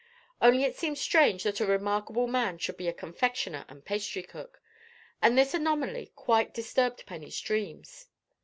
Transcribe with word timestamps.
Only 0.41 0.63
it 0.63 0.75
seemed 0.75 0.97
strange 0.97 1.43
that 1.43 1.59
a 1.59 1.65
remarkable 1.67 2.25
man 2.25 2.57
should 2.57 2.75
be 2.75 2.87
a 2.87 2.91
confectioner 2.91 3.65
and 3.69 3.85
pastry 3.85 4.23
cook, 4.23 4.59
and 5.21 5.37
this 5.37 5.53
anomaly 5.53 6.11
quite 6.15 6.55
disturbed 6.55 7.05
Penny's 7.05 7.39
dreams. 7.39 8.07